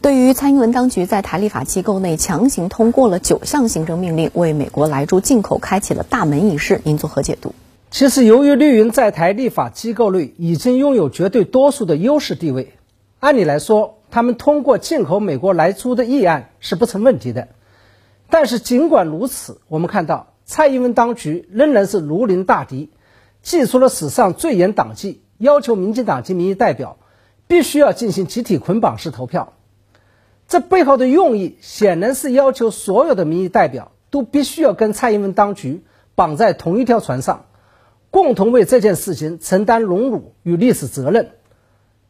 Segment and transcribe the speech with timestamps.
[0.00, 7.52] 对于蔡英文当局在台立法机构内强行通过了九项行政命令，为美国莱猪进口开启了大门一事，您作何解读？
[7.90, 12.74] 其实，由于绿营在台立法机构内已经拥有绝对多数的优势地位，
[13.18, 17.48] 按理来说，他们通过进口美国莱猪的议案是不成问题的。
[18.30, 22.90] 但是，尽管如此，我们看到蔡英文当局仍然是如临大敌，
[23.42, 26.98] 祭出了史上最严党纪，要求民进党及民意代表
[27.48, 29.54] 必须要进行集体捆绑式投票。
[30.48, 35.84] 这背后的用意显然是要求所有的民意代表都必须要跟蔡英文当局
[36.14, 37.44] 绑在同一条船上，
[38.10, 41.32] 共同为这件事情承担荣辱与历史责任。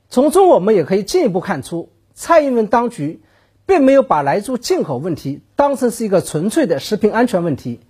[0.08, 3.20] 从中我们也可以进一步看出，蔡英文当局
[3.66, 7.80] 并没有把来猪进口问题当成是一个纯粹的食品安全问题，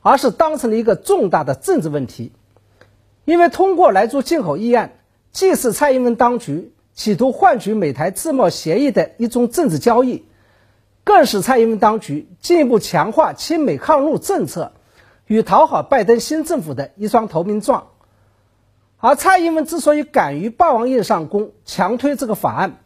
[0.00, 2.30] 而是当成了一个重大的政治问题。
[3.24, 4.92] 因为通过来猪进口议案，
[5.32, 6.72] 既是蔡英文当局。
[6.98, 10.24] 企图换取美台自贸协议的一种政治交易，
[11.04, 14.72] 更是蔡英文当局进一步强化亲美抗陆政策
[15.28, 17.86] 与讨好拜登新政府的一双投名状。
[18.96, 22.80] 而蔡英文之所以敢于霸王硬上弓，强推这个法案，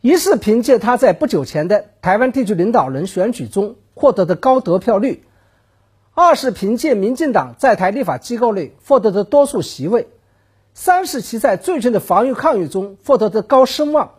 [0.00, 5.24] 一是凭借他在不久前的台湾地区领导人选举中获得的高得票率，
[6.14, 10.08] 二是凭借民进党在台立法机构内获得的多数席位。
[10.74, 14.12] 三是其在最近的防御抗疫中获得的高声望，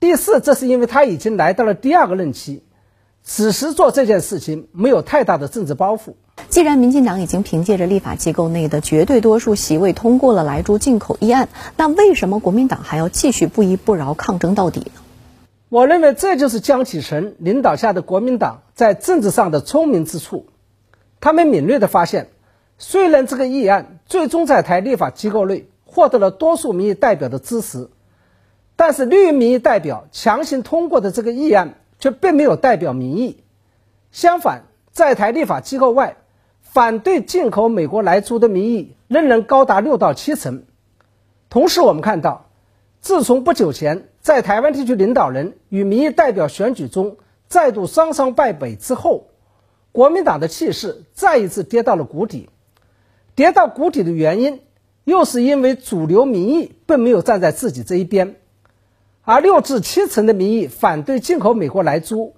[0.00, 2.64] 第四，这是因为他已经来到了第二个任期，
[3.22, 6.14] 此时做这件事情没有太大的政治包袱。
[6.48, 15.00] 既然民进党已经凭借着立法机构内的绝对多数席位通过了莱猪进口议案，那为什么国民党还要继续不依不饶抗争到底呢？
[15.68, 20.46] 我认为这就是江启臣领导下的国民党在政治上的聪明之处，
[21.20, 22.30] 他们敏锐地发现。
[22.78, 27.90] 虽然这个议案最终在台立法机构内获得了多数民意代表的支持，
[28.76, 33.42] 但是绿营民意代表强行通过的这个议案却并没有代表民意。
[34.12, 36.16] 相反，在台立法机构外，
[36.60, 40.62] 反对进口美国来猪的民意仍然高达六到七成。
[41.50, 42.46] 同时，我们看到，
[43.00, 47.16] 自从不久前在台湾地区领导人与民意代表选举中
[47.48, 49.26] 再度双双败北之后，
[49.90, 52.48] 国民党的气势再一次跌到了谷底。
[53.38, 54.58] 跌到谷底的原因，
[55.04, 58.34] 又是因为主流民意并没有站在自己这一边，
[59.22, 62.34] 而六至七成的民意反对进口美国来猪，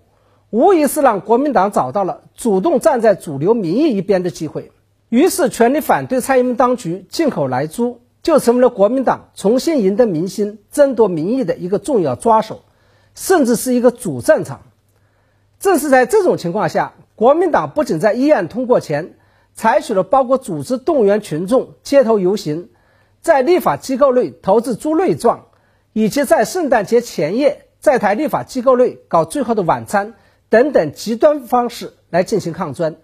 [0.50, 4.72] 无疑是让国民党找到了主动站在主流民意一边的机会。
[5.08, 12.60] 于是，全力反对蔡英文当局进口来猪，就成为了国民党重新赢得民心、争夺民意的一个重要抓手，
[13.14, 14.60] 甚至是一个主战场。
[15.60, 19.14] 正是在这种情况下，国民党不仅在议案通过前。
[19.60, 22.70] 采取了包括组织动员群众街头游行，
[23.20, 25.48] 在立法机构内投掷猪内脏，
[25.92, 30.14] 以及在圣诞节前夜在台立法机构内搞最后的晚餐
[30.48, 32.96] 等等极端方式来进行抗争，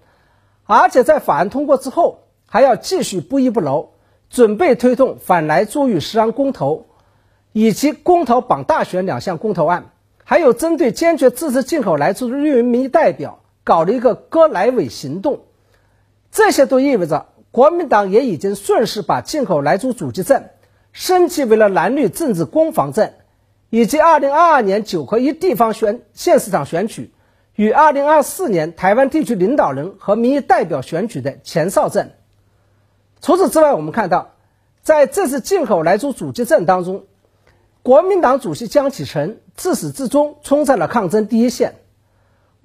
[0.65, 3.91] 而且在法案通过之后，还要继续不依不饶，
[4.31, 6.87] 准备推动反来猪与食安公投，
[7.53, 9.91] 以及公投绑大选两项公投案，
[10.25, 15.41] 还有针对坚决支持进口来猪的绿营民意代表搞了一个割来委行动。
[16.31, 20.44] 这些都意味着，国民党也已经顺势把进口来猪阻击证
[20.92, 23.12] 升级为了蓝绿政治攻防证，
[23.70, 27.12] 以及2022年九合一地方选县市长选举
[27.54, 32.12] 与2024年台湾地区领导人和民意代表选举的前哨战。
[33.22, 34.32] 除此之外，我们看到，
[34.82, 37.04] 在这次进口来猪阻击证当中，
[37.82, 41.76] 国民党主席江启臣自始至终冲在了抗争第一线。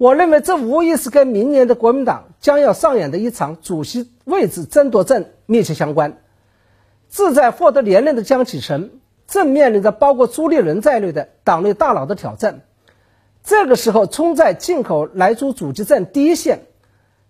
[0.02, 6.18] 我认为这无疑是跟明年的国民党将要上演的一场主席位置争夺战密切相关。
[7.08, 8.98] 志在获得连任的江启臣
[9.28, 12.62] 正面临着包括朱立伦在内的党内大佬的挑战。
[13.44, 16.66] 这个时候冲在进口来猪阻击战第一线，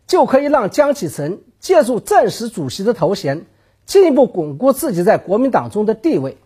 [0.06, 3.44] 就可以让江启臣借助正式主席的头衔，
[3.84, 6.38] 进一步巩固自己在国民党中的地位。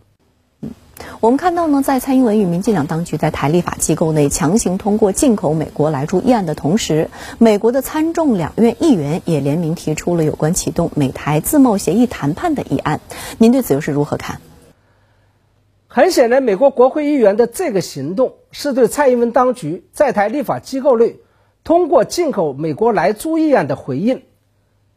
[1.21, 13.01] 我们看到呢，在蔡英文与民进党当局在台立法机构内强行通过进口美国来猪议案的同时，美国的参众两院议员也联名提出了有关启动美台自贸协议谈判的议案。
[13.39, 14.41] 您对此又是如何看？
[15.87, 21.17] 很显然，美国国会议员的这个行动是对蔡英文当局在台立法机构内
[21.65, 24.23] 通过进口美国来猪议案的回应，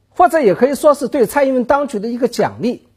[0.10, 2.88] 或者也可以说是对蔡英文当局的一个奖励。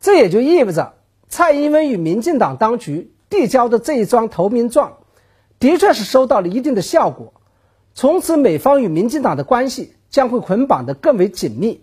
[0.00, 0.94] 这也就意味着。
[1.30, 4.98] 蔡英文与民进党当局递交的这一张投名状，
[5.60, 7.32] 的确是收到了一定的效果。
[7.94, 11.82] 从此，美方与民进党的关系将会捆绑得更为紧密。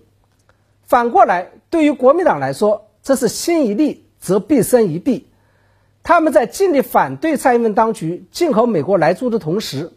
[0.83, 5.27] 反过来，对于国民党来说，这是心一利则必生一弊。
[6.03, 9.93] 他们在尽力反对蔡英文当局进口美国来猪的同时，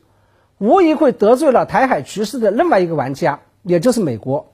[0.59, 4.53] 无疑会得罪了台海局势的另外一个玩家，也就是美国。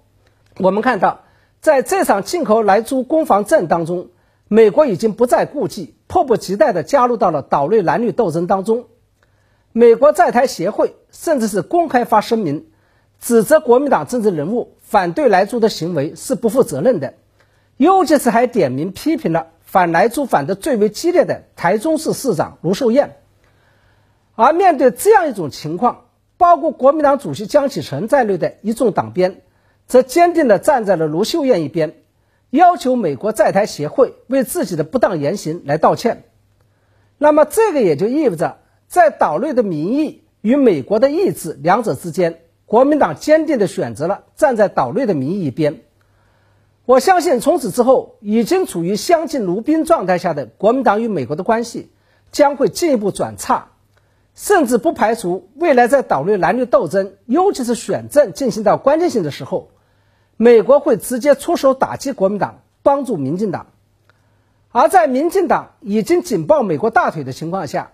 [0.58, 1.20] 我们看到，
[1.60, 4.08] 在这场进口来猪攻防战当中，
[4.48, 8.86] 美国已经不再顾忌，迫不及待地加入到了岛内蓝绿斗争当中。
[9.72, 12.66] 美国在台协会甚至是公开发声明，
[13.20, 17.14] 指责国民党政治人物反对来猪的行为是不负责任的，
[17.76, 19.48] 尤其是还点名批评了。
[19.64, 23.16] 反来猪反的最为激烈的台中市市长卢秀燕，
[24.36, 26.04] 而面对这样一种情况，
[26.38, 29.42] 包括国民党主席江启臣在内的一众党鞭，
[29.88, 31.96] 则坚定地站在了卢秀燕一边，
[32.50, 36.24] 要求美国在台协会为自己的不当言行来道歉。
[37.18, 45.80] 那么，这个也就意味着，在岛内的民意与美国的意志两者之间，国民党坚定地选择了站在岛内的民意一边。
[46.84, 51.90] 我相信，从此之后，已经处于相敬如宾状态下的国民党与美国的关系
[52.30, 53.70] 将会进一步转差，
[54.34, 59.70] 甚至不排除未来在岛内蓝绿斗争，尤其是选政进行到关键性的时候，
[60.36, 63.66] 美国会直接出手打击国民党，帮助民进党。
[64.70, 67.92] 而在民进党已经紧抱美国大腿的情况下，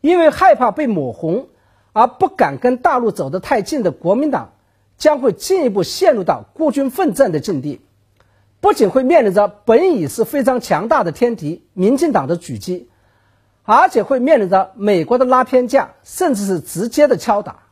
[0.00, 1.48] 因为害怕被抹红
[1.92, 4.52] 而不敢跟大陆走得太近的国民党，
[4.96, 7.80] 将会进一步陷入到孤军奋战的境地。
[8.60, 12.90] 不仅会面临着本已是非常强大的天敌民进党的狙击，
[13.64, 17.69] 而且会面临着美国的拉偏架，甚至是直接的敲打。